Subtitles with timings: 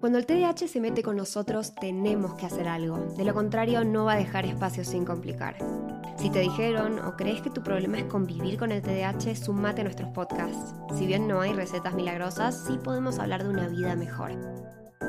[0.00, 2.96] Cuando el TDAH se mete con nosotros, tenemos que hacer algo.
[3.18, 5.58] De lo contrario, no va a dejar espacio sin complicar.
[6.16, 9.84] Si te dijeron o crees que tu problema es convivir con el TDAH, sumate a
[9.84, 10.74] nuestros podcasts.
[10.96, 14.32] Si bien no hay recetas milagrosas, sí podemos hablar de una vida mejor.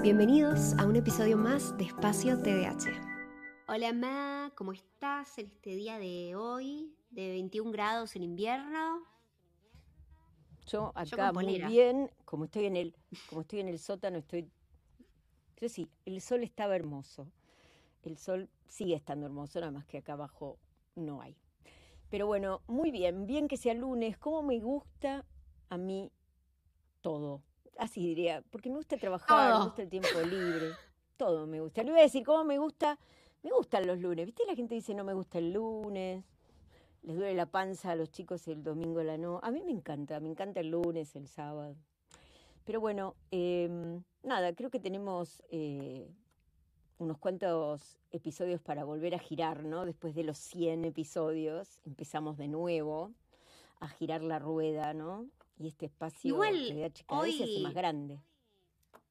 [0.02, 2.92] Bienvenidos a un episodio más de Espacio TDAH.
[3.70, 6.94] Hola Ma, ¿cómo estás en este día de hoy?
[7.12, 9.06] De 21 grados en invierno.
[10.66, 12.94] Yo Yo acá con muy bien, como estoy en el,
[13.30, 14.52] como estoy en el sótano, estoy.
[15.62, 17.32] Yo sí, el sol estaba hermoso.
[18.02, 20.58] El sol sigue estando hermoso, nada más que acá abajo
[20.96, 21.38] no hay.
[22.10, 25.24] Pero bueno, muy bien, bien que sea lunes, como me gusta
[25.70, 26.12] a mí
[27.02, 27.44] todo.
[27.78, 30.72] Así diría, porque me gusta trabajar, me gusta el tiempo libre,
[31.16, 31.84] todo me gusta.
[31.84, 32.98] Le iba a decir cómo me gusta,
[33.44, 34.26] me gustan los lunes.
[34.26, 34.44] ¿Viste?
[34.48, 36.26] La gente dice no me gusta el lunes,
[37.04, 39.40] les duele la panza a los chicos el domingo la no.
[39.44, 41.76] A mí me encanta, me encanta el lunes, el sábado.
[42.66, 46.10] Pero bueno, em, nada, creo que tenemos eh,
[46.98, 49.86] unos cuantos episodios para volver a girar, ¿no?
[49.86, 53.14] Después de los 100 episodios, empezamos de nuevo
[53.80, 55.28] a girar la rueda, ¿no?
[55.58, 56.54] Y este espacio Igual,
[57.08, 58.20] cada vez se hace hoy- más grande.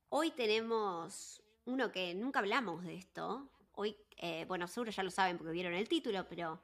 [0.09, 3.49] Hoy tenemos uno que nunca hablamos de esto.
[3.75, 6.60] Hoy, eh, bueno, seguro ya lo saben porque vieron el título, pero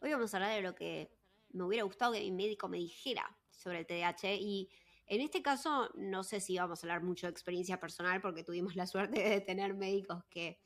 [0.00, 1.10] hoy vamos a hablar de lo que
[1.52, 4.34] me hubiera gustado que mi médico me dijera sobre el TDAH.
[4.34, 4.68] Y
[5.10, 8.76] en este caso, no sé si vamos a hablar mucho de experiencia personal porque tuvimos
[8.76, 10.60] la suerte de tener médicos que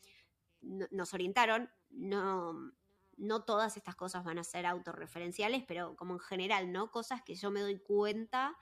[0.63, 1.71] no- nos orientaron.
[1.91, 2.73] No,
[3.17, 6.91] no todas estas cosas van a ser autorreferenciales, pero como en general, ¿no?
[6.91, 8.57] Cosas que yo me doy cuenta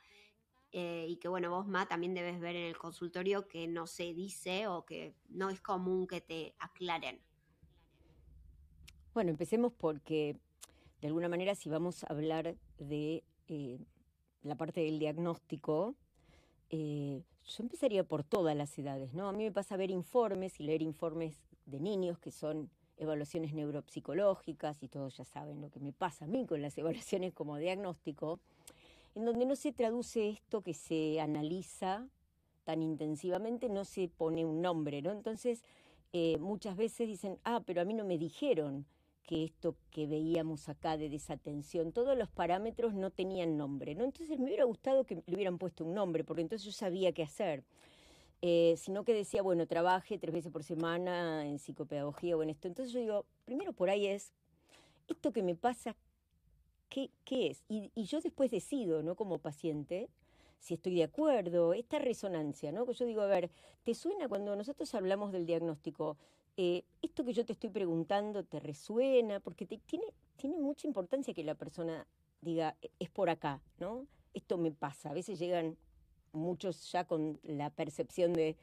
[0.73, 4.15] eh, y que bueno, vos, Ma, también debes ver en el consultorio que no se
[4.15, 7.23] dice o que no es común que te aclaren.
[9.15, 10.37] Bueno, empecemos porque
[11.01, 13.81] de alguna manera si vamos a hablar de eh,
[14.43, 15.95] la parte del diagnóstico,
[16.71, 19.29] eh, yo empezaría por todas las edades, ¿no?
[19.29, 21.37] A mí me pasa ver informes y leer informes
[21.67, 26.29] de niños que son evaluaciones neuropsicológicas y todos ya saben lo que me pasa a
[26.29, 28.41] mí con las evaluaciones como diagnóstico,
[29.15, 32.07] en donde no se traduce esto que se analiza
[32.65, 35.11] tan intensivamente, no se pone un nombre, ¿no?
[35.11, 35.65] Entonces,
[36.13, 38.87] eh, muchas veces dicen, ah, pero a mí no me dijeron
[39.25, 44.05] que esto que veíamos acá de desatención, todos los parámetros no tenían nombre, ¿no?
[44.05, 47.23] Entonces me hubiera gustado que le hubieran puesto un nombre, porque entonces yo sabía qué
[47.23, 47.65] hacer.
[48.45, 52.67] Eh, sino que decía, bueno, trabaje tres veces por semana en psicopedagogía o en esto.
[52.67, 54.33] Entonces yo digo, primero por ahí es,
[55.09, 55.95] esto que me pasa,
[56.89, 57.63] ¿qué, qué es?
[57.69, 59.15] Y, y yo después decido, ¿no?
[59.15, 60.09] Como paciente,
[60.59, 62.85] si estoy de acuerdo, esta resonancia, ¿no?
[62.85, 63.51] Que yo digo, a ver,
[63.85, 66.17] ¿te suena cuando nosotros hablamos del diagnóstico?
[66.57, 70.05] Eh, esto que yo te estoy preguntando te resuena, porque te- tiene,
[70.59, 72.07] mucha importancia que la persona
[72.41, 74.07] diga, "E- es por acá, ¿no?
[74.35, 75.11] Esto me pasa.
[75.11, 75.77] A veces llegan
[76.33, 78.57] muchos ya con la percepción de,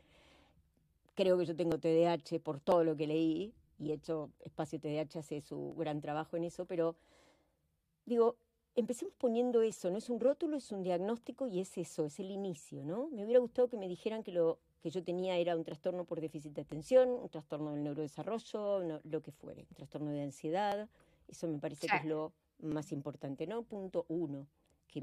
[1.16, 5.42] creo que yo tengo TDAH por todo lo que leí, y hecho Espacio TDAH hace
[5.42, 6.96] su gran trabajo en eso, pero
[8.06, 8.36] digo,
[8.76, 12.32] empecemos poniendo eso, no es un rótulo, es un diagnóstico y es eso, es el
[12.32, 13.10] inicio, ¿no?
[13.10, 16.22] Me hubiera gustado que me dijeran que lo que yo tenía era un trastorno por
[16.22, 20.88] déficit de atención, un trastorno del neurodesarrollo, no- lo que fuere, un trastorno de ansiedad,
[21.28, 22.08] eso me parece que es Sí.
[22.08, 23.64] lo más importante, ¿no?
[23.64, 24.48] Punto uno,
[24.88, 25.02] que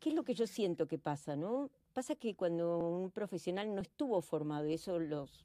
[0.00, 1.70] ¿Qué es lo que yo siento que pasa, no?
[1.92, 5.44] Pasa que cuando un profesional no estuvo formado, y eso los,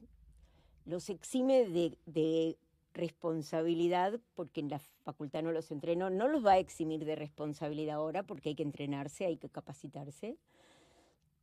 [0.86, 2.56] los exime de, de
[2.94, 7.96] responsabilidad, porque en la facultad no los entrenó, no los va a eximir de responsabilidad
[7.96, 10.38] ahora, porque hay que entrenarse, hay que capacitarse.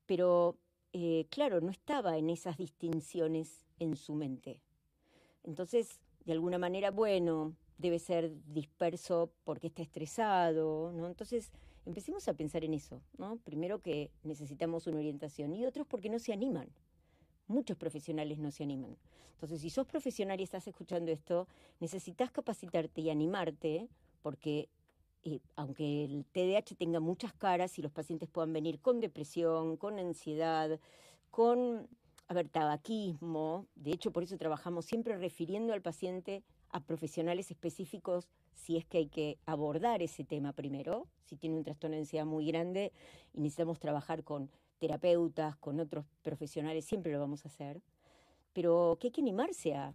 [0.06, 0.56] Pero,
[0.92, 4.60] eh, claro, no estaba en esas distinciones en su mente.
[5.44, 10.92] Entonces, de alguna manera, bueno, debe ser disperso porque está estresado.
[11.06, 11.50] Entonces,
[11.86, 13.00] empecemos a pensar en eso.
[13.44, 16.68] Primero que necesitamos una orientación y otros porque no se animan.
[17.46, 18.96] Muchos profesionales no se animan.
[19.32, 21.48] Entonces, si sos profesional y estás escuchando esto,
[21.80, 23.88] necesitas capacitarte y animarte
[24.22, 24.68] porque
[25.24, 29.98] eh, aunque el TDAH tenga muchas caras y los pacientes puedan venir con depresión, con
[29.98, 30.80] ansiedad,
[31.30, 31.88] con,
[32.28, 38.28] a ver, tabaquismo, de hecho por eso trabajamos siempre refiriendo al paciente a profesionales específicos
[38.54, 42.26] si es que hay que abordar ese tema primero, si tiene un trastorno de ansiedad
[42.26, 42.92] muy grande
[43.32, 47.82] y necesitamos trabajar con terapeutas, con otros profesionales, siempre lo vamos a hacer,
[48.52, 49.94] pero que hay que animarse a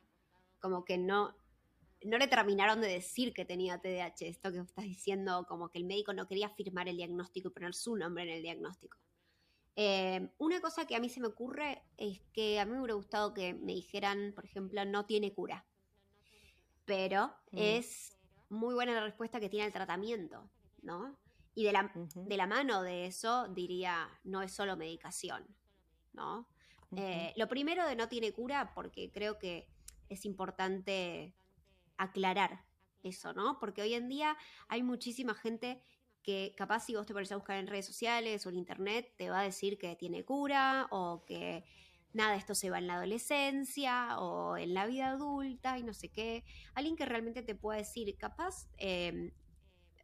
[0.61, 1.35] como que no,
[2.03, 4.25] no le terminaron de decir que tenía TDAH.
[4.27, 7.73] Esto que estás diciendo, como que el médico no quería firmar el diagnóstico y poner
[7.73, 8.97] su nombre en el diagnóstico.
[9.75, 12.93] Eh, una cosa que a mí se me ocurre es que a mí me hubiera
[12.93, 15.65] gustado que me dijeran, por ejemplo, no tiene cura.
[16.85, 17.57] Pero Mm.
[17.57, 18.17] es
[18.49, 20.49] muy buena la respuesta que tiene el tratamiento,
[20.81, 21.17] ¿no?
[21.53, 25.45] Y de la, de la mano de eso diría, no es solo medicación,
[26.13, 26.47] ¿no?
[26.93, 29.69] Eh, lo primero de no tiene cura, porque creo que
[30.13, 31.33] es importante
[31.97, 32.65] aclarar
[33.03, 33.59] eso, ¿no?
[33.59, 34.37] Porque hoy en día
[34.67, 35.81] hay muchísima gente
[36.23, 39.29] que capaz si vos te pones a buscar en redes sociales o en internet, te
[39.29, 41.63] va a decir que tiene cura o que
[42.13, 46.09] nada, esto se va en la adolescencia o en la vida adulta y no sé
[46.09, 46.43] qué.
[46.73, 49.31] Alguien que realmente te pueda decir, capaz, eh,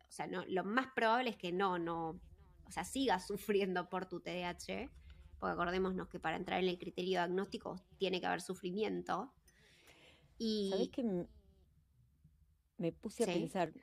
[0.07, 2.19] o sea, no, lo más probable es que no, no,
[2.65, 4.89] o sea, sigas sufriendo por tu TDAH,
[5.39, 9.33] porque acordémonos que para entrar en el criterio diagnóstico tiene que haber sufrimiento.
[10.39, 11.03] Y ¿Sabés que
[12.77, 13.33] me puse a Sí.
[13.33, 13.73] pensar?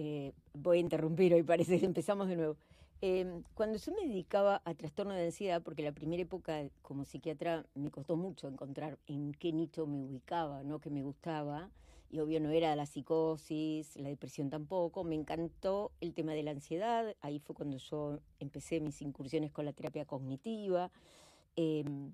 [0.00, 2.56] eh, voy a interrumpir hoy, parece que empezamos de nuevo.
[3.00, 7.66] Em, cuando yo me dedicaba a trastorno de ansiedad, porque la primera época como psiquiatra
[7.74, 10.80] me costó mucho encontrar en qué nicho me ubicaba, ¿no?
[10.80, 11.70] que me gustaba,
[12.10, 16.52] y obvio no era la psicosis, la depresión tampoco, me encantó el tema de la
[16.52, 20.90] ansiedad, ahí fue cuando yo empecé mis incursiones con la terapia cognitiva.
[21.56, 22.12] em,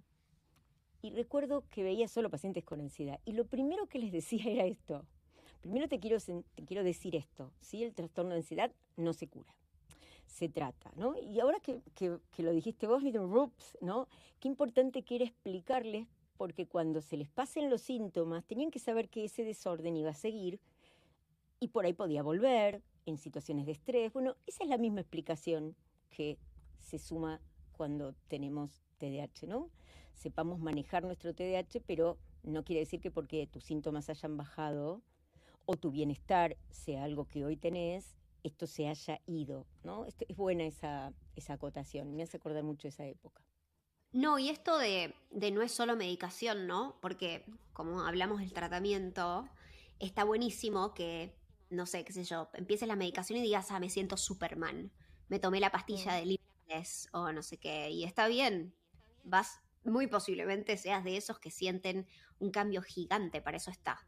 [1.05, 3.21] y recuerdo que veía solo pacientes con ansiedad.
[3.27, 5.05] Y lo primero que les decía era esto.
[5.61, 7.51] Primero te quiero, te quiero decir esto.
[7.61, 7.85] ¿sí?
[7.85, 9.55] El trastorno de ansiedad no se cura.
[10.27, 11.15] Se trata, ¿no?
[11.19, 14.09] Y ahora que, que- que lo dijiste vos, Little Rups, ¿no?
[14.41, 16.09] Qué importante que era explicarles,
[16.39, 20.15] porque cuando se les pasen los síntomas, tenían que saber que ese desorden iba a
[20.15, 20.59] seguir
[21.61, 24.11] y por ahí podía volver en situaciones de estrés.
[24.13, 25.77] Bueno, esa es la misma explicación
[26.11, 26.39] que
[26.81, 27.41] se suma
[27.77, 29.69] cuando tenemos TDAH, ¿no?
[30.15, 35.03] Sepamos manejar nuestro TDAH, pero no quiere decir que porque tus síntomas hayan bajado
[35.67, 40.07] o tu bienestar sea algo que hoy tenés, esto se haya ido, ¿no?
[40.07, 43.43] Esto- es buena esa, esa acotación, me hace acordar mucho esa época.
[44.13, 46.97] No, y esto de, de no es solo medicación, ¿no?
[47.01, 49.49] Porque como hablamos del tratamiento,
[49.99, 51.35] está buenísimo que,
[51.71, 54.93] no sé, qué sé yo, empieces la medicación y digas, ah, me siento Superman,
[55.29, 58.73] me tomé la pastilla de Limitless o no sé qué, y está bien,
[59.25, 62.07] vas, muy posiblemente seas de esos que sienten
[62.39, 64.07] un cambio gigante, para eso está.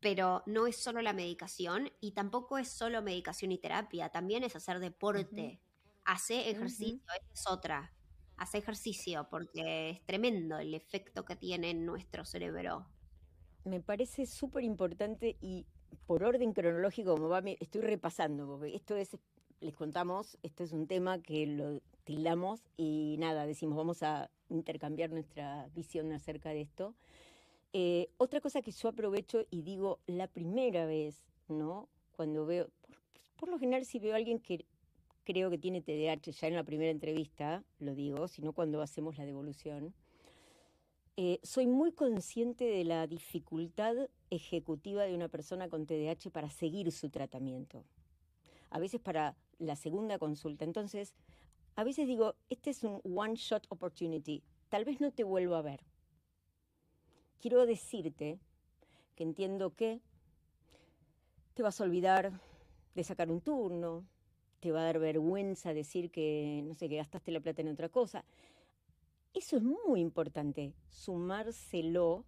[0.00, 4.54] Pero no es solo la medicación y tampoco es solo medicación y terapia, también es
[4.54, 5.60] hacer deporte,
[6.04, 7.92] hacer ejercicio, esa es otra
[8.38, 12.86] hace ejercicio porque es tremendo el efecto que tiene en nuestro cerebro.
[13.64, 15.66] Me parece súper importante y
[16.06, 19.16] por orden cronológico, como va, estoy repasando, porque esto es,
[19.60, 25.10] les contamos, esto es un tema que lo tildamos y nada, decimos, vamos a intercambiar
[25.10, 26.94] nuestra visión acerca de esto.
[27.72, 31.88] Eh, otra cosa que yo aprovecho y digo la primera vez, ¿no?
[32.16, 32.68] Cuando veo,
[33.36, 34.64] por, lo general si veo a alguien que,
[35.24, 39.26] creo que tiene TDAH, ya en la primera entrevista lo digo, sino cuando hacemos la
[39.26, 39.94] devolución,
[41.16, 43.94] eh, soy muy consciente de la dificultad
[44.30, 47.84] ejecutiva de una persona con TDAH para seguir su tratamiento.
[48.70, 50.64] A veces para la segunda consulta.
[50.64, 51.14] Entonces,
[51.78, 54.42] a veces digo, este es un one shot opportunity.
[54.68, 55.84] Tal vez no te vuelvo a ver.
[57.40, 58.40] Quiero decirte
[59.14, 60.00] que entiendo que
[61.54, 62.32] te vas a olvidar
[62.96, 64.04] de sacar un turno,
[64.58, 67.88] te va a dar vergüenza decir que, no sé, que gastaste la plata en otra
[67.88, 68.24] cosa.
[69.32, 72.24] Eso es muy importante, sumárselo,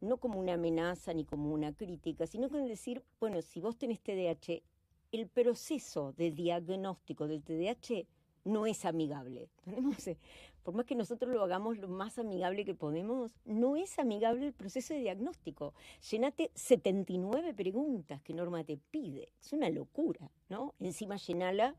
[0.00, 4.00] no como una amenaza ni como una crítica, sino con decir, bueno, si vos tenés
[4.00, 4.62] TDAH,
[5.10, 8.06] el proceso de diagnóstico del TDAH
[8.44, 9.48] no es amigable.
[10.62, 14.52] Por más que nosotros lo hagamos lo más amigable que podemos, no es amigable el
[14.54, 15.74] proceso de diagnóstico.
[16.10, 19.28] Llenate 79 preguntas que Norma te pide.
[19.40, 20.74] Es una locura, ¿no?
[20.80, 21.76] Encima llenala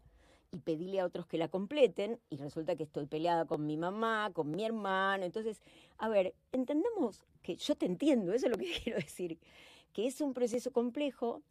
[0.51, 4.31] y pedile a otros que la completen y resulta que estoy peleada con mi mamá,
[4.33, 5.25] con mi hermano.
[5.25, 5.61] Entonces,
[5.97, 9.39] a ver, entendamos que yo te entiendo, eso es lo que quiero decir,
[9.93, 11.41] que es un proceso complejo,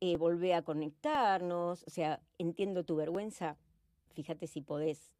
[0.00, 3.56] eh, volver a conectarnos, o sea, entiendo tu vergüenza,
[4.16, 5.12] fíjate si podés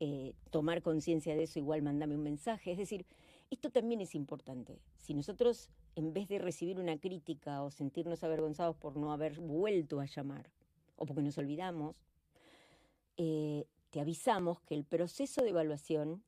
[0.00, 2.72] eh, tomar conciencia de eso, igual mandame un mensaje.
[2.72, 3.04] Es decir,
[3.50, 4.80] esto también es importante.
[4.96, 10.00] Si nosotros, en vez de recibir una crítica o sentirnos avergonzados por no haber vuelto
[10.00, 10.50] a llamar,
[10.96, 11.96] o porque nos olvidamos,
[13.18, 16.22] eh, te avisamos que el proceso de evaluación,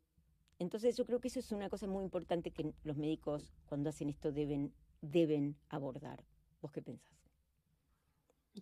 [0.58, 4.10] entonces yo creo que eso es una cosa muy importante que los médicos cuando hacen
[4.10, 6.24] esto deben, deben abordar.
[6.60, 7.16] ¿Vos qué pensás?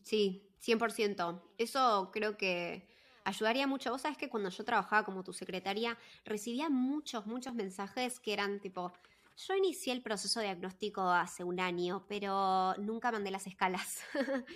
[0.02, 1.42] Sí, 100%.
[1.58, 2.86] Eso creo que
[3.24, 3.90] ayudaría mucho.
[3.90, 8.60] Vos sabés que cuando yo trabajaba como tu secretaria, recibía muchos, muchos mensajes que eran
[8.60, 8.92] tipo,
[9.36, 14.00] yo inicié el proceso diagnóstico hace un año, pero nunca mandé las escalas.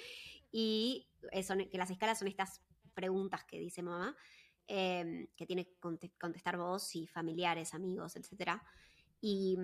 [0.52, 2.60] y eso, que las escalas son estas
[2.94, 4.16] preguntas que dice mamá,
[4.66, 5.76] em, que tiene que
[6.18, 8.60] contestar vos y familiares, amigos, etc.
[9.20, 9.56] Y,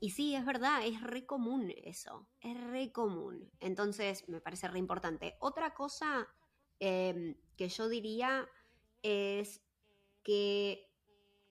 [0.00, 3.50] y sí, es verdad, es re común eso, es re común.
[3.60, 5.36] Entonces, me parece re importante.
[5.40, 6.28] Otra cosa
[6.80, 8.48] Em, que yo diría
[9.02, 9.62] es
[10.22, 10.90] que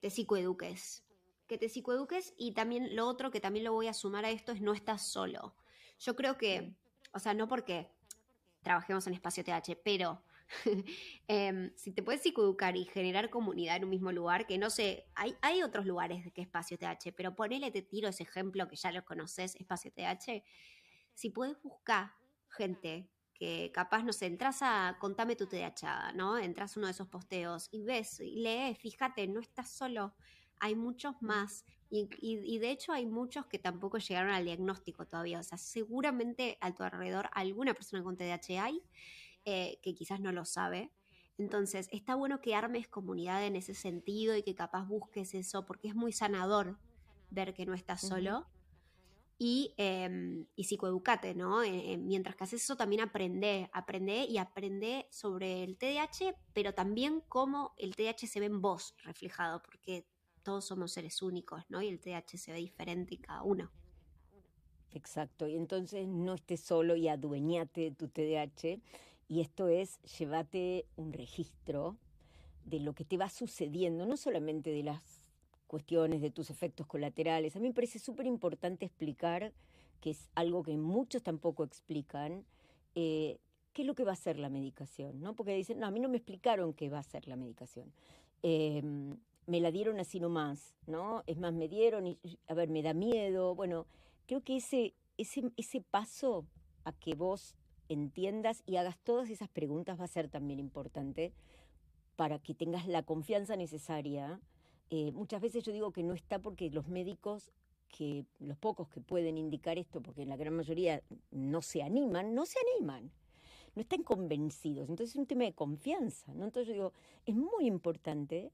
[0.01, 1.05] te psicoeduques.
[1.47, 4.51] Que te psicoeduques y también lo otro que también lo voy a sumar a esto
[4.51, 5.55] es no estás solo.
[5.99, 6.75] Yo creo que,
[7.13, 7.89] o sea, no porque
[8.61, 10.23] trabajemos en espacio TH, pero
[11.27, 15.05] em, si te puedes psicoeducar y generar comunidad en un mismo lugar, que no sé,
[15.15, 18.91] hay, hay otros lugares que espacio TH, pero ponele, te tiro ese ejemplo que ya
[18.91, 20.43] lo conoces, espacio TH.
[21.13, 22.13] Si puedes buscar
[22.49, 23.09] gente
[23.43, 26.37] que capaz, no sé, entras a Contame tu TDAH, ¿no?
[26.37, 30.15] Entras a uno de esos posteos y ves, y lees, fíjate, no estás solo,
[30.61, 31.65] hay muchos más.
[31.89, 35.39] Y, de hecho hay muchos que tampoco llegaron al diagnóstico todavía.
[35.39, 38.81] O sea, seguramente a tu alrededor alguna persona con TDAH hay
[39.43, 40.93] eh, que quizás no lo sabe.
[41.37, 45.89] Entonces, está bueno que armes comunidad en ese sentido y que capaz busques eso, porque
[45.89, 46.79] es muy sanador
[47.29, 48.47] ver que no estás solo
[49.37, 51.63] y, eh, y psicoeducate, ¿no?
[51.63, 56.73] Eh, eh, mientras que haces eso también aprende, aprende y aprende sobre el TDAH, pero
[56.73, 60.07] también cómo el TDAH se ve en vos reflejado, porque
[60.43, 61.81] todos somos seres únicos, ¿no?
[61.81, 63.71] Y el TDAH se ve diferente en cada uno.
[64.91, 68.79] Exacto, y entonces no estés solo y adueñate de tu TDAH,
[69.27, 71.97] y esto es, llévate un registro
[72.65, 75.22] de lo que te va sucediendo, no solamente de las
[75.67, 77.55] cuestiones de tus efectos colaterales.
[77.55, 79.53] A mí me parece súper importante explicar,
[80.01, 82.45] que es algo que muchos tampoco explican,
[82.95, 83.39] eh,
[83.73, 85.35] qué es lo que va a ser la medicación, ¿no?
[85.35, 87.91] Porque dicen, no, a mí no me explicaron qué va a ser la medicación.
[88.43, 89.17] Em,
[89.47, 91.23] me la dieron así nomás, ¿no?
[91.27, 93.55] Es más, me dieron y, a ver, me da miedo.
[93.55, 93.87] Bueno,
[94.27, 96.45] creo que ese, ese, ese paso
[96.83, 97.55] a que vos
[97.89, 101.33] entiendas y hagas todas esas preguntas va a ser también importante
[102.15, 104.39] para que tengas la confianza necesaria
[104.95, 107.51] eh, muchas veces yo digo que no está porque los médicos,
[107.87, 112.45] que los pocos que pueden indicar esto, porque la gran mayoría no se animan, no
[112.45, 113.11] se animan,
[113.73, 114.87] no están convencidos.
[114.89, 116.31] Entonces es un tema de confianza.
[116.31, 116.93] Entonces yo digo,
[117.25, 118.51] es muy importante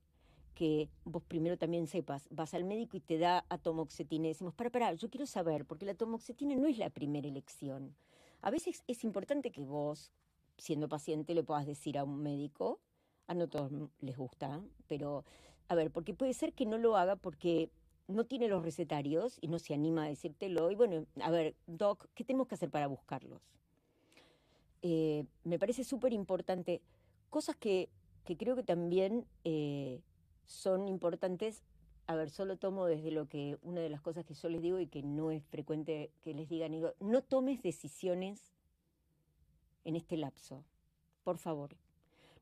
[0.55, 4.69] que vos primero también sepas, vas al médico y te da atomoxetina y decimos, para,
[4.69, 7.97] para, yo quiero saber, porque la atomoxetina no es la primera elección.
[8.41, 10.13] A veces es importante que vos,
[10.57, 12.79] siendo paciente, le puedas decir a un médico,
[13.27, 15.25] a no todos les gusta, pero
[15.69, 17.69] a ver, porque puede ser que no lo haga porque
[18.07, 20.71] no tiene los recetarios y no se anima a decírtelo.
[20.71, 23.39] Y bueno, a ver, Doc, ¿qué tenemos que hacer para buscarlos?
[24.81, 26.81] Eh, me parece súper importante.
[27.29, 27.89] Cosas que,
[28.25, 30.01] que, creo que también eh,
[30.47, 31.63] son importantes.
[32.07, 34.79] A ver, solo tomo desde lo que, una de las cosas que yo les digo
[34.79, 38.55] y que no es frecuente que les digan, digo, no tomes decisiones
[39.83, 40.65] en este lapso,
[41.23, 41.75] por favor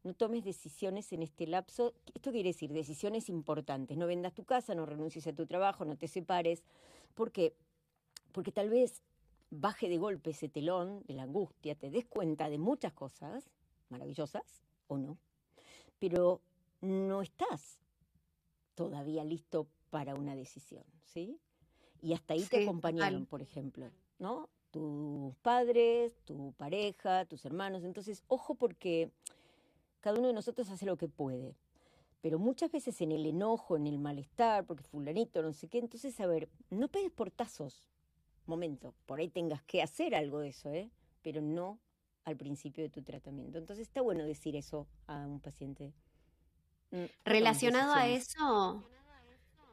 [0.07, 1.93] no tomes decisiones en este lapso.
[2.15, 3.97] Esto quiere decir decisiones importantes.
[3.97, 6.63] No vendas tu casa, no renuncies a tu trabajo, no te separes.
[7.13, 7.53] ¿Por qué?
[8.31, 9.03] Porque tal vez
[9.49, 13.49] baje de golpe ese telón de la angustia, te des cuenta de muchas cosas
[13.89, 15.17] maravillosas o no,
[15.99, 16.41] pero
[16.81, 17.79] no estás
[18.75, 21.37] todavía listo para una decisión, ¿sí?
[22.01, 24.49] Y hasta ahí te acompañaron, por ejemplo, ¿no?
[24.71, 27.83] Tus padres, tu pareja, tus hermanos.
[27.83, 29.11] Entonces, ojo porque
[29.99, 31.55] cada uno de nosotros hace lo que puede.
[32.21, 36.19] Pero muchas veces en el enojo, en el malestar, porque fulanito, no sé qué, entonces,
[36.19, 37.87] a ver, no pegues portazos.
[38.45, 40.89] Momento, por ahí tengas que hacer algo de eso, ¿eh?
[41.21, 41.79] Pero no
[42.27, 43.57] al principio de tu tratamiento.
[43.57, 45.93] Entonces está bueno decir eso a un paciente.
[46.91, 48.83] Mm, relacionado a eso,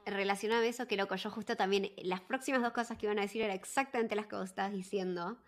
[0.06, 3.22] relacionado a eso, que loco, yo justo también, las próximas dos cosas que iban a
[3.22, 5.38] decir eran exactamente las que vos estabas diciendo.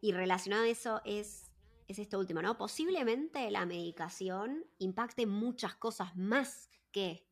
[0.00, 1.50] Y relacionado a eso es,
[1.88, 2.56] es esto último, ¿no?
[2.56, 7.26] Posiblemente la medicación impacte muchas cosas más que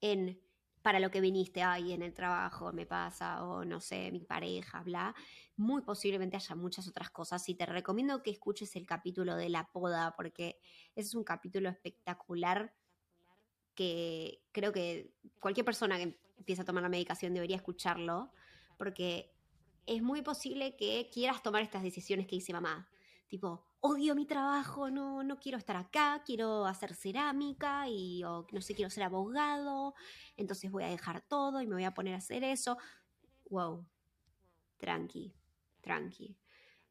[0.00, 0.40] en
[0.82, 4.82] para lo que viniste, ahí en el trabajo me pasa, o no sé, mi pareja,
[4.82, 5.14] bla,
[5.56, 7.46] muy posiblemente haya muchas otras cosas.
[7.48, 10.58] Y te recomiendo que escuches el capítulo de la poda, porque
[10.94, 12.74] ese es un capítulo espectacular
[13.74, 18.32] que creo que cualquier persona que empieza a tomar la medicación debería escucharlo,
[18.78, 19.34] porque
[19.86, 22.88] es muy posible que quieras tomar estas decisiones que dice mamá.
[23.28, 28.60] Tipo, odio mi trabajo, no, no quiero estar acá, quiero hacer cerámica y o, no
[28.60, 29.94] sé, quiero ser abogado,
[30.36, 32.76] entonces voy a dejar todo y me voy a poner a hacer eso.
[33.48, 33.86] Wow,
[34.76, 35.34] tranqui,
[35.80, 36.36] tranqui.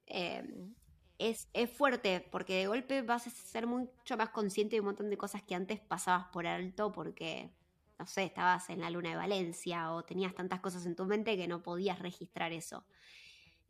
[0.06, 0.74] Em,
[1.20, 5.10] es, es, fuerte porque de golpe vas a ser mucho más consciente de un montón
[5.10, 7.52] de cosas que antes pasabas por alto porque,
[8.00, 11.38] no sé, estabas en la luna de Valencia o tenías tantas cosas en tu mente
[11.38, 12.86] que no podías registrar eso.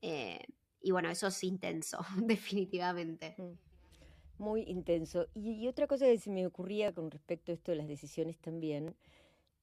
[0.02, 0.40] Eh,
[0.82, 3.36] y bueno, eso es intenso, definitivamente.
[3.38, 4.44] Mm.
[4.44, 5.28] Muy intenso.
[5.36, 8.96] Y, otra cosa que se me ocurría con respecto a esto de las decisiones también,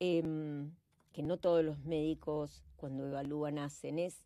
[0.00, 0.70] em,
[1.12, 4.22] que no todos los médicos cuando evalúan hacen, es,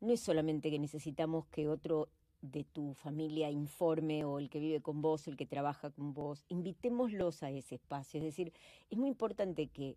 [0.00, 2.10] no es solamente que necesitamos que otro
[2.42, 6.44] de tu familia informe o el que vive con vos, el que trabaja con vos,
[6.48, 8.18] invitémoslos a ese espacio.
[8.18, 8.52] Es decir,
[8.90, 9.96] es muy importante que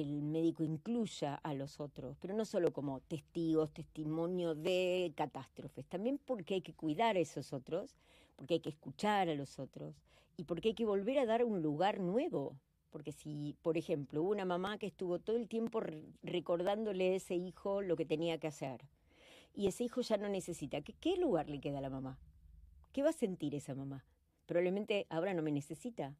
[0.00, 6.18] el médico incluya a los otros, pero no solo como testigos, testimonio de catástrofes, también
[6.24, 7.96] porque hay que cuidar a esos otros,
[8.36, 9.94] porque hay que escuchar a los otros
[10.36, 12.56] y porque hay que volver a dar un lugar nuevo.
[12.90, 15.80] Porque si, por ejemplo, una mamá que estuvo todo el tiempo
[16.22, 18.80] recordándole a ese hijo lo que tenía que hacer,
[19.54, 22.18] y ese hijo ya no necesita, ¿qué, ¿qué lugar le queda a la mamá?
[22.92, 24.04] ¿Qué va a sentir esa mamá?
[24.46, 26.14] Probablemente ahora no me necesita,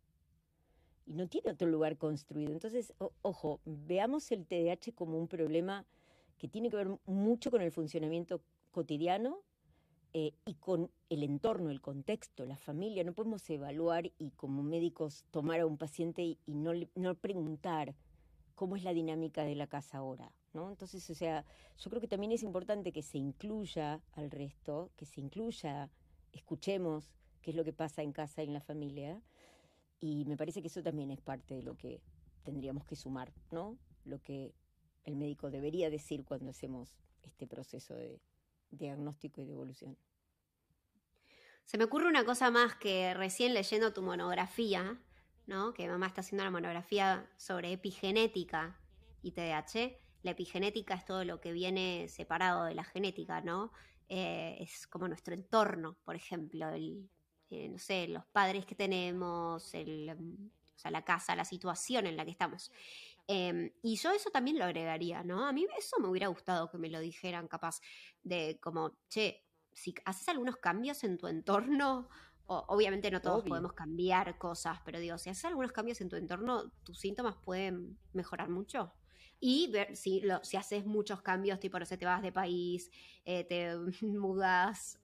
[1.09, 2.53] y no tiene otro lugar construido.
[2.53, 2.93] Entonces,
[3.23, 5.87] ojo, veamos el TDAH como un problema
[6.37, 9.41] que tiene que ver mucho con el funcionamiento cotidiano
[10.13, 13.05] eh, y con el entorno, el contexto, la familia.
[13.05, 17.95] No podemos evaluar y como médicos tomar a un paciente y, no, no preguntar
[18.55, 20.31] cómo es la dinámica de la casa ahora.
[20.53, 20.69] ¿no?
[20.71, 21.45] Entonces, o sea,
[21.79, 25.89] yo creo que también es importante que se incluya al resto, que se incluya,
[26.33, 29.23] escuchemos qué es lo que pasa en casa y en la familia,
[30.01, 32.01] y me parece que eso también es parte de lo que
[32.45, 33.79] tendríamos que sumar, ¿no?
[34.05, 34.55] Lo que
[35.05, 38.21] el médico debería decir cuando hacemos este proceso de
[38.71, 39.97] diagnóstico y de evolución.
[41.65, 44.99] Se me ocurre una cosa más que recién leyendo tu monografía,
[45.47, 45.75] ¿no?
[45.75, 48.81] Que mamá está haciendo una monografía sobre epigenética
[49.23, 49.99] y TDAH.
[50.23, 53.73] La epigenética es todo lo que viene separado de la genética, ¿no?
[54.09, 57.11] Eh, es como nuestro entorno, por ejemplo, el,
[57.51, 62.17] eh, no sé, los padres que tenemos, el, o sea, la casa, la situación en
[62.17, 62.71] la que estamos.
[63.27, 65.47] Em, y yo eso también lo agregaría, ¿no?
[65.47, 67.81] A mí eso me hubiera gustado que me lo dijeran, capaz,
[68.23, 72.09] de como, che, si haces algunos cambios en tu entorno,
[72.47, 76.71] obviamente no todos podemos cambiar cosas, pero digo, si haces algunos cambios en tu entorno,
[76.83, 78.93] tus síntomas pueden mejorar mucho.
[79.41, 82.91] Y ver si, lo, si haces muchos cambios, tipo, no sé, te vas de país,
[83.25, 84.99] eh, te mudas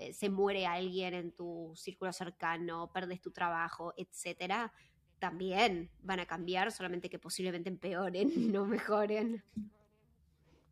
[0.00, 4.72] eh, se muere alguien en tu círculo cercano, perdes tu trabajo, etcétera,
[5.18, 9.44] también van a cambiar, solamente que posiblemente empeoren, no mejoren.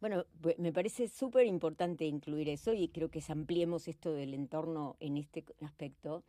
[0.01, 0.25] Bueno,
[0.57, 5.45] me parece súper importante incluir eso y creo que ampliemos esto del entorno en este
[5.61, 6.25] aspecto.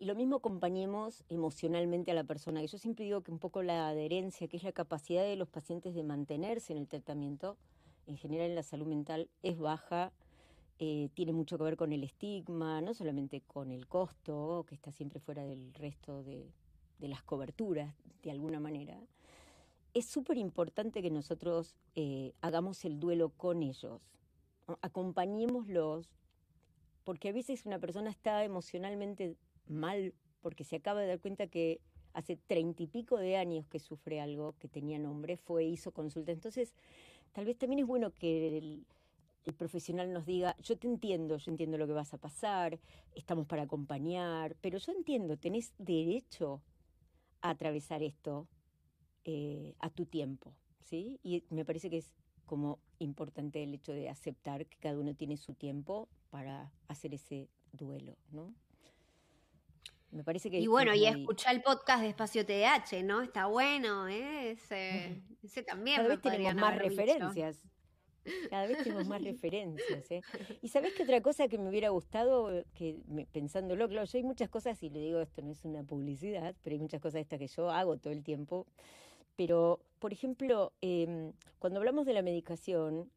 [0.00, 2.64] Y lo mismo acompañemos emocionalmente a la persona.
[2.64, 5.94] Yo siempre digo que un poco la adherencia, que es la capacidad de los pacientes
[5.94, 7.58] de mantenerse en el tratamiento,
[8.06, 10.12] en general en la salud mental, es baja
[10.82, 14.90] eh, tiene mucho que ver con el estigma, no solamente con el costo, que está
[14.90, 16.50] siempre fuera del resto de,
[17.00, 18.98] las coberturas, de alguna manera.
[19.92, 24.00] Es súper importante que nosotros eh, hagamos el duelo con ellos,
[24.80, 26.08] acompañémoslos,
[27.04, 29.36] porque a veces una persona está emocionalmente
[29.68, 31.82] mal porque se acaba de dar cuenta que
[32.14, 36.32] hace treinta y pico de años que sufre algo que tenía nombre, fue, hizo consulta.
[36.32, 36.72] Entonces,
[37.32, 38.80] tal vez también es bueno que
[39.44, 42.78] el profesional nos diga, yo te entiendo, yo entiendo lo que vas a pasar,
[43.14, 46.62] estamos para acompañar, pero yo entiendo, tenés derecho
[47.40, 48.48] a atravesar esto
[49.24, 51.18] eh, a tu tiempo, ¿sí?
[51.22, 52.12] Y me parece que es
[52.44, 57.48] como importante el hecho de aceptar que cada uno tiene su tiempo para hacer ese
[57.72, 58.52] duelo, ¿no?
[60.10, 63.22] Me parece que y bueno, y escuchar el podcast de Espacio TDH, ¿no?
[63.22, 64.50] Está bueno, ¿eh?
[64.50, 65.98] Ese, ese también.
[65.98, 67.62] Cada vez tenemos más referencias.
[68.48, 70.10] Cada vez tenemos más referencias.
[70.10, 70.22] ¿eh?
[70.62, 72.96] Y sabes que otra cosa que me hubiera gustado, que
[73.32, 76.74] pensándolo, claro, yo hay muchas cosas, y le digo esto no es una publicidad, pero
[76.74, 78.66] hay muchas cosas estas que yo hago todo el tiempo.
[79.36, 83.10] Pero, por ejemplo, em, cuando hablamos de la medicación,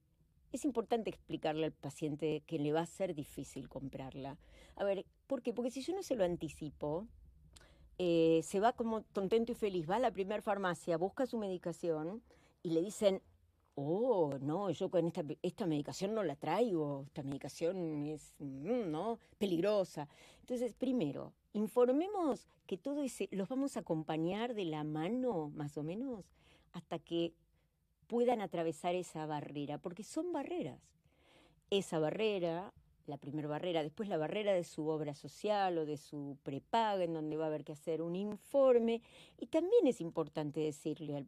[0.54, 4.38] es importante explicarle al paciente que le va a ser difícil comprarla.
[4.76, 5.52] A ver, ¿por qué?
[5.52, 7.08] Porque si yo no se lo anticipo,
[7.98, 12.22] eh, se va como contento y feliz, va a la primera farmacia, busca su medicación
[12.62, 13.22] y le dicen,
[13.76, 19.20] oh, no, yo con esta, esta medicación no la traigo, esta medicación es, mm, ¿no?
[19.38, 20.08] Peligrosa.
[20.42, 25.84] Entonces, primero, informemos que todo ese, los vamos a acompañar de la mano, más o
[25.84, 26.26] menos,
[26.72, 27.34] hasta que
[28.08, 30.80] puedan atravesar esa barrera, porque son barreras.
[31.70, 32.74] Esa barrera,
[33.08, 37.14] la primera barrera, después la barrera de su obra social o de su prepaga, en
[37.14, 39.02] donde va a haber que hacer un informe,
[39.40, 41.28] y también es importante decirle al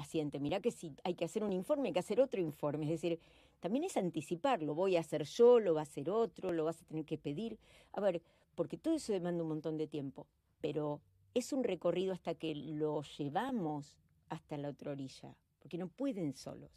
[0.00, 2.90] paciente, mira que si hay que hacer un informe, hay que hacer otro informe, es
[2.92, 3.20] decir,
[3.60, 6.84] también es anticiparlo, voy a hacer yo, lo va a hacer otro, lo vas a
[6.86, 7.58] tener que pedir,
[7.92, 8.22] a ver,
[8.54, 10.26] porque todo eso demanda un montón de tiempo,
[10.62, 11.02] pero
[11.34, 13.98] es un recorrido hasta que lo llevamos
[14.30, 16.70] hasta la otra orilla, porque no pueden solos.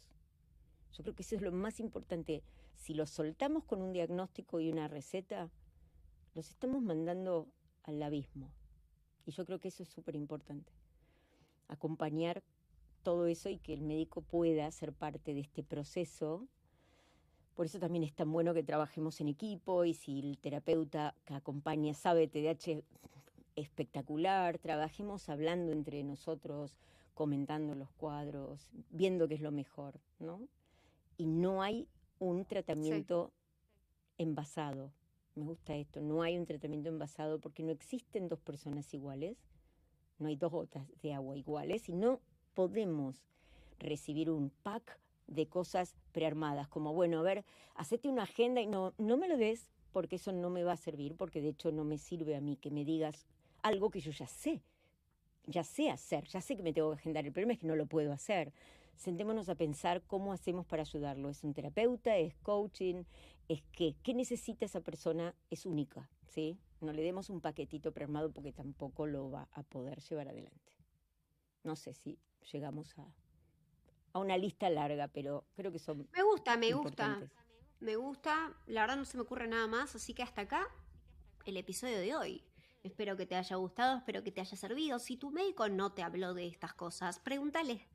[0.92, 2.42] Yo creo que eso es lo más importante.
[2.74, 5.50] Si los soltamos con un diagnóstico y una receta,
[6.34, 7.48] los estamos mandando
[7.84, 8.50] al abismo.
[9.24, 10.72] Y yo creo que eso es súper importante.
[11.68, 12.42] Acompañar
[13.04, 16.48] todo eso y que el médico pueda ser parte de este proceso.
[17.54, 21.34] Por eso también es tan bueno que trabajemos en equipo y si el terapeuta que
[21.34, 22.82] acompaña sabe TDAH
[23.54, 26.76] espectacular, trabajemos hablando entre nosotros,
[27.12, 30.48] comentando los cuadros, viendo qué es lo mejor, ¿no?
[31.16, 31.86] Y no hay
[32.18, 33.32] un tratamiento
[34.18, 34.92] envasado.
[35.36, 39.36] Me gusta esto, no hay un tratamiento envasado porque no existen dos personas iguales,
[40.18, 42.20] no hay dos gotas de agua iguales y no
[42.54, 43.22] podemos
[43.78, 48.94] recibir un pack de cosas prearmadas, como, bueno, a ver, hacete una agenda y no,
[48.98, 51.84] no me lo des porque eso no me va a servir, porque de hecho no
[51.84, 53.26] me sirve a mí que me digas
[53.62, 54.62] algo que yo ya sé,
[55.46, 57.76] ya sé hacer, ya sé que me tengo que agendar, el problema es que no
[57.76, 58.52] lo puedo hacer.
[58.96, 61.28] Sentémonos a pensar cómo hacemos para ayudarlo.
[61.28, 62.16] ¿Es un terapeuta?
[62.16, 63.02] ¿Es coaching?
[63.48, 63.96] ¿Es qué?
[64.02, 65.34] ¿Qué necesita esa persona?
[65.50, 66.58] Es única, ¿sí?
[66.80, 70.72] No le demos un paquetito prearmado porque tampoco lo va a poder llevar adelante.
[71.64, 72.18] No sé si
[72.52, 73.06] llegamos a,
[74.12, 76.08] a una lista larga, pero creo que son.
[76.12, 77.20] Me gusta, me gusta.
[77.80, 78.56] Me gusta.
[78.66, 80.66] La verdad no se me ocurre nada más, así que hasta acá
[81.44, 82.44] el episodio de hoy.
[82.82, 84.98] Espero que te haya gustado, espero que te haya servido.
[84.98, 87.88] Si tu médico no te habló de estas cosas, pregúntale.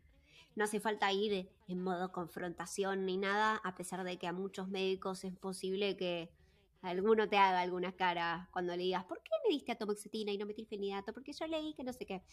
[0.55, 4.67] No hace falta ir en modo confrontación ni nada, a pesar de que a muchos
[4.67, 6.31] médicos es posible que
[6.81, 10.45] alguno te haga alguna cara cuando le digas, ¿por qué me diste atomoxetina y no
[10.45, 11.13] metilfenidato?
[11.13, 12.23] Porque yo leí que no sé qué.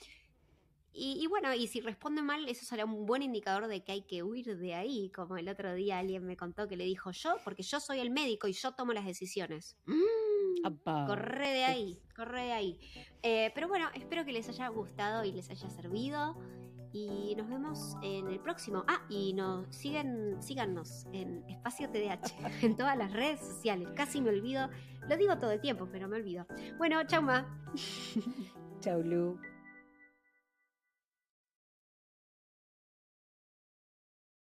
[0.98, 4.22] Y, bueno, y si responde mal, eso será un buen indicador de que hay que
[4.22, 7.62] huir de ahí, como el otro día alguien me contó que le dijo yo, porque
[7.62, 9.76] yo soy el médico y yo tomo las decisiones.
[9.85, 12.80] Mm, corre de ahí, corre de ahí.
[13.22, 16.38] Eh, pero bueno, espero que les haya gustado y les haya servido.
[16.92, 18.82] Y nos vemos en el próximo.
[18.88, 22.32] Ah, y nos siguen, síganos en Espacio TDH,
[22.64, 23.88] en todas las redes sociales.
[23.94, 24.70] Casi me olvido.
[25.06, 26.46] Lo digo todo el tiempo, pero me olvido.
[26.78, 27.46] Bueno, chau ma.
[28.80, 29.38] Chau Lu.